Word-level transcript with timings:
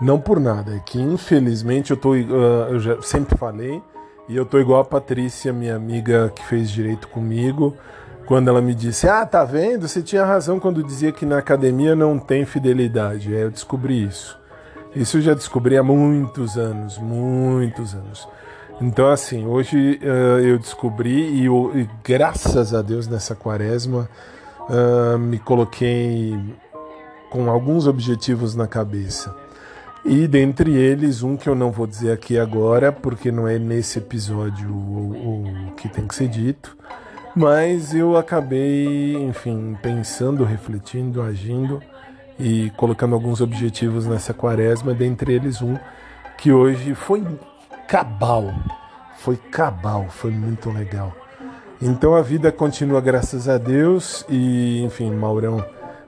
Não 0.00 0.18
por 0.18 0.40
nada, 0.40 0.74
é 0.74 0.78
que 0.80 1.00
infelizmente 1.00 1.90
eu 1.90 1.96
tô, 1.96 2.12
uh, 2.12 2.68
eu 2.70 2.80
já 2.80 3.00
sempre 3.02 3.36
falei, 3.36 3.82
e 4.28 4.36
eu 4.36 4.46
tô 4.46 4.58
igual 4.58 4.80
a 4.80 4.84
Patrícia, 4.84 5.52
minha 5.52 5.76
amiga 5.76 6.32
que 6.34 6.44
fez 6.44 6.70
direito 6.70 7.08
comigo, 7.08 7.76
quando 8.26 8.48
ela 8.48 8.62
me 8.62 8.74
disse: 8.74 9.08
Ah, 9.08 9.26
tá 9.26 9.44
vendo? 9.44 9.86
Você 9.86 10.02
tinha 10.02 10.24
razão 10.24 10.58
quando 10.58 10.82
dizia 10.82 11.12
que 11.12 11.26
na 11.26 11.38
academia 11.38 11.94
não 11.94 12.18
tem 12.18 12.44
fidelidade. 12.44 13.34
É, 13.34 13.44
eu 13.44 13.50
descobri 13.50 14.04
isso. 14.04 14.40
Isso 14.94 15.16
eu 15.16 15.22
já 15.22 15.34
descobri 15.34 15.76
há 15.76 15.82
muitos 15.82 16.58
anos, 16.58 16.98
muitos 16.98 17.94
anos. 17.94 18.28
Então, 18.80 19.08
assim, 19.08 19.46
hoje 19.46 19.98
uh, 20.02 20.38
eu 20.40 20.58
descobri 20.58 21.30
e, 21.30 21.46
eu, 21.46 21.72
e, 21.74 21.88
graças 22.04 22.74
a 22.74 22.82
Deus 22.82 23.06
nessa 23.06 23.34
quaresma 23.34 24.08
uh, 24.68 25.18
me 25.18 25.38
coloquei 25.38 26.38
com 27.30 27.48
alguns 27.50 27.86
objetivos 27.86 28.54
na 28.54 28.66
cabeça. 28.66 29.34
E 30.04 30.26
dentre 30.26 30.74
eles, 30.74 31.22
um 31.22 31.36
que 31.36 31.48
eu 31.48 31.54
não 31.54 31.70
vou 31.70 31.86
dizer 31.86 32.12
aqui 32.12 32.38
agora, 32.38 32.92
porque 32.92 33.30
não 33.30 33.46
é 33.48 33.58
nesse 33.58 33.98
episódio 33.98 34.68
o, 34.68 35.68
o 35.68 35.72
que 35.76 35.88
tem 35.88 36.06
que 36.06 36.14
ser 36.14 36.28
dito, 36.28 36.76
mas 37.34 37.94
eu 37.94 38.16
acabei, 38.16 39.14
enfim, 39.14 39.78
pensando, 39.80 40.44
refletindo, 40.44 41.22
agindo 41.22 41.80
e 42.42 42.70
colocando 42.70 43.14
alguns 43.14 43.40
objetivos 43.40 44.04
nessa 44.04 44.34
quaresma, 44.34 44.92
dentre 44.92 45.32
eles 45.32 45.62
um 45.62 45.76
que 46.36 46.52
hoje 46.52 46.92
foi 46.92 47.24
cabal, 47.86 48.52
foi 49.18 49.36
cabal, 49.36 50.08
foi 50.10 50.32
muito 50.32 50.68
legal. 50.68 51.14
Então 51.80 52.16
a 52.16 52.20
vida 52.20 52.50
continua 52.50 53.00
graças 53.00 53.48
a 53.48 53.58
Deus. 53.58 54.26
E, 54.28 54.82
enfim, 54.82 55.12
Maurão, 55.12 55.64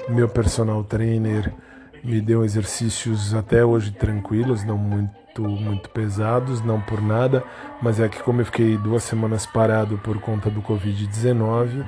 meu 0.09 0.29
personal 0.29 0.83
trainer, 0.83 1.55
me 2.03 2.21
deu 2.21 2.45
exercícios 2.45 3.33
até 3.33 3.65
hoje 3.65 3.93
tranquilos, 3.93 4.65
não 4.65 4.77
muito, 4.77 5.41
muito 5.41 5.89
pesados, 5.91 6.61
não 6.65 6.81
por 6.81 7.01
nada, 7.01 7.45
mas 7.81 8.01
é 8.01 8.09
que 8.09 8.21
como 8.25 8.41
eu 8.41 8.47
fiquei 8.47 8.77
duas 8.77 9.05
semanas 9.05 9.47
parado 9.47 9.99
por 9.99 10.21
conta 10.21 10.51
do 10.51 10.61
Covid-19, 10.61 11.85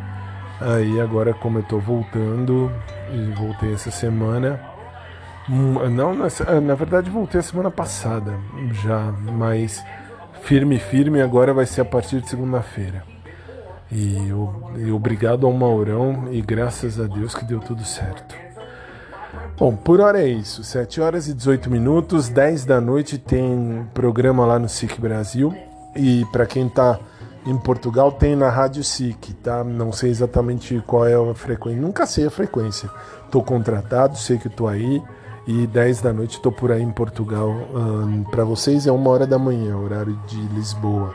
aí 0.60 1.00
agora 1.00 1.34
como 1.34 1.58
eu 1.58 1.62
tô 1.62 1.78
voltando, 1.78 2.70
e 3.12 3.32
voltei 3.34 3.72
essa 3.72 3.90
semana, 3.90 4.60
não, 5.48 6.14
na, 6.14 6.26
na 6.60 6.74
verdade 6.74 7.08
voltei 7.08 7.40
a 7.40 7.42
semana 7.42 7.70
passada 7.70 8.38
já, 8.82 9.12
mas 9.32 9.84
firme, 10.42 10.78
firme 10.78 11.22
agora 11.22 11.54
vai 11.54 11.66
ser 11.66 11.82
a 11.82 11.84
partir 11.84 12.20
de 12.20 12.28
segunda-feira. 12.28 13.04
E, 13.90 14.16
e 14.78 14.90
obrigado 14.90 15.46
ao 15.46 15.52
Maurão 15.52 16.28
e 16.32 16.42
graças 16.42 16.98
a 16.98 17.04
Deus 17.04 17.34
que 17.34 17.44
deu 17.44 17.60
tudo 17.60 17.84
certo. 17.84 18.34
Bom, 19.56 19.74
por 19.74 20.00
hora 20.00 20.20
é 20.20 20.28
isso. 20.28 20.62
7 20.62 21.00
horas 21.00 21.28
e 21.28 21.34
18 21.34 21.70
minutos, 21.70 22.28
10 22.28 22.64
da 22.66 22.80
noite 22.80 23.16
tem 23.16 23.86
programa 23.94 24.44
lá 24.44 24.58
no 24.58 24.68
SIC 24.68 25.00
Brasil. 25.00 25.54
E 25.94 26.26
para 26.30 26.44
quem 26.44 26.66
está 26.66 26.98
em 27.46 27.56
Portugal, 27.56 28.10
tem 28.10 28.34
na 28.34 28.50
Rádio 28.50 28.82
SIC, 28.82 29.32
tá? 29.34 29.62
Não 29.62 29.92
sei 29.92 30.10
exatamente 30.10 30.82
qual 30.84 31.06
é 31.06 31.14
a 31.14 31.34
frequência. 31.34 31.80
Nunca 31.80 32.04
sei 32.04 32.26
a 32.26 32.30
frequência. 32.30 32.90
Tô 33.30 33.40
contratado, 33.40 34.18
sei 34.18 34.36
que 34.36 34.48
tô 34.48 34.66
aí. 34.66 35.00
E 35.46 35.64
10 35.64 36.00
da 36.00 36.12
noite 36.12 36.40
tô 36.40 36.50
por 36.50 36.72
aí 36.72 36.82
em 36.82 36.90
Portugal. 36.90 37.48
Um, 37.48 38.24
para 38.24 38.42
vocês 38.42 38.88
é 38.88 38.90
uma 38.90 39.10
hora 39.10 39.26
da 39.26 39.38
manhã, 39.38 39.76
horário 39.76 40.18
de 40.26 40.40
Lisboa. 40.54 41.14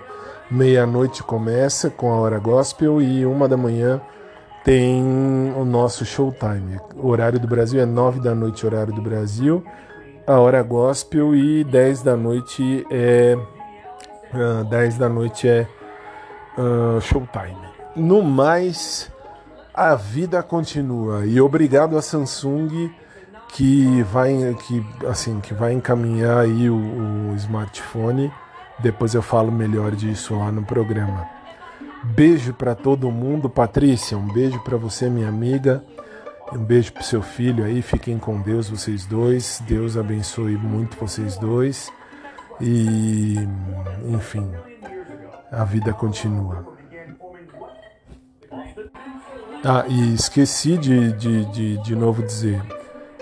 Meia-noite 0.50 1.22
começa 1.22 1.90
com 1.90 2.14
a 2.14 2.16
hora 2.16 2.40
gospel 2.40 3.02
e 3.02 3.26
uma 3.26 3.48
da 3.48 3.58
manhã 3.58 4.02
tem 4.64 5.04
o 5.58 5.66
nosso 5.66 6.06
showtime. 6.06 6.80
O 6.96 7.10
horário 7.10 7.42
do 7.42 7.48
Brasil 7.48 7.82
é 7.82 7.86
9 7.86 8.22
da 8.22 8.34
noite, 8.34 8.66
horário 8.66 8.94
do 8.94 9.02
Brasil. 9.02 9.62
A 10.26 10.40
hora 10.40 10.64
gospel 10.64 11.36
e 11.36 11.66
10 11.66 12.04
da 12.04 12.16
noite 12.16 12.86
é. 12.90 13.38
Uh, 14.34 14.62
ah, 14.62 14.64
10 14.70 14.98
da 14.98 15.10
noite 15.10 15.46
é 15.46 15.68
uh, 16.62 17.02
showtime. 17.02 17.58
No 17.96 18.22
mais, 18.22 19.12
a 19.74 19.96
vida 19.96 20.42
continua. 20.44 21.26
E 21.26 21.42
obrigado 21.42 21.98
a 21.98 22.02
Samsung 22.02 22.92
que 23.50 24.02
vai, 24.04 24.56
que, 24.68 24.86
assim, 25.08 25.40
que 25.40 25.54
vai 25.54 25.74
encaminhar 25.74 26.40
aí 26.40 26.70
o, 26.70 26.76
o 26.76 27.36
smartphone. 27.36 28.32
Depois 28.80 29.14
eu 29.14 29.22
falo 29.22 29.52
melhor 29.52 29.92
disso 29.92 30.36
lá 30.36 30.52
no 30.52 30.64
programa. 30.64 31.28
Beijo 32.04 32.54
para 32.54 32.74
todo 32.74 33.12
mundo, 33.12 33.50
Patrícia. 33.50 34.18
Um 34.18 34.32
beijo 34.34 34.60
para 34.64 34.78
você, 34.78 35.10
minha 35.10 35.30
amiga. 35.30 35.84
Um 36.52 36.64
beijo 36.64 36.92
pro 36.94 37.04
seu 37.04 37.22
filho 37.22 37.64
aí. 37.64 37.82
Fiquem 37.82 38.18
com 38.18 38.42
Deus, 38.42 38.70
vocês 38.70 39.06
dois. 39.06 39.62
Deus 39.68 39.98
abençoe 39.98 40.58
muito 40.58 40.98
vocês 40.98 41.38
dois. 41.38 41.92
E, 42.60 43.36
enfim, 44.08 44.52
a 45.52 45.66
vida 45.66 45.94
continua. 45.94 46.66
Ah, 49.64 49.86
e 49.88 50.14
esqueci 50.14 50.78
de, 50.78 51.12
de, 51.14 51.46
de, 51.46 51.78
de 51.78 51.96
novo 51.96 52.24
dizer. 52.24 52.62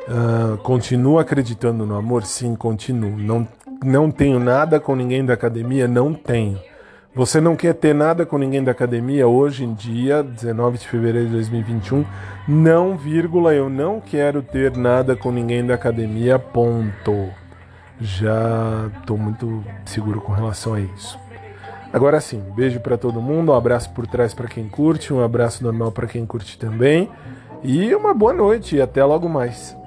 Uh, 0.07 0.57
continuo 0.59 1.19
acreditando 1.19 1.85
no 1.85 1.95
amor? 1.95 2.23
Sim, 2.23 2.55
continuo. 2.55 3.17
Não, 3.17 3.47
não 3.83 4.11
tenho 4.11 4.39
nada 4.39 4.79
com 4.79 4.95
ninguém 4.95 5.25
da 5.25 5.33
academia? 5.33 5.87
Não 5.87 6.13
tenho. 6.13 6.59
Você 7.13 7.41
não 7.41 7.55
quer 7.55 7.73
ter 7.73 7.93
nada 7.93 8.25
com 8.25 8.37
ninguém 8.37 8.63
da 8.63 8.71
academia 8.71 9.27
hoje 9.27 9.65
em 9.65 9.73
dia, 9.73 10.23
19 10.23 10.77
de 10.77 10.87
fevereiro 10.87 11.27
de 11.27 11.33
2021? 11.33 12.05
Não, 12.47 12.95
vírgula, 12.95 13.53
eu 13.53 13.69
não 13.69 13.99
quero 13.99 14.41
ter 14.41 14.77
nada 14.77 15.15
com 15.15 15.31
ninguém 15.31 15.65
da 15.65 15.73
academia, 15.73 16.37
ponto. 16.39 17.29
Já 17.99 18.89
estou 18.99 19.17
muito 19.17 19.63
seguro 19.85 20.21
com 20.21 20.31
relação 20.31 20.75
a 20.75 20.79
isso. 20.79 21.19
Agora 21.91 22.21
sim, 22.21 22.39
beijo 22.55 22.79
para 22.79 22.97
todo 22.97 23.21
mundo, 23.21 23.51
um 23.51 23.55
abraço 23.55 23.89
por 23.91 24.05
trás 24.05 24.33
para 24.33 24.47
quem 24.47 24.69
curte, 24.69 25.11
um 25.11 25.23
abraço 25.23 25.63
normal 25.63 25.91
para 25.91 26.05
quem 26.05 26.25
curte 26.25 26.57
também 26.57 27.09
e 27.63 27.93
uma 27.95 28.13
boa 28.13 28.33
noite 28.33 28.75
e 28.75 28.81
até 28.81 29.03
logo 29.03 29.27
mais. 29.27 29.78